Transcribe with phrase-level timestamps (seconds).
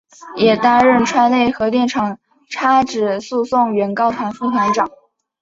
[0.35, 2.17] 也担任川内核电厂
[2.49, 4.89] 差止诉讼原告团副团长。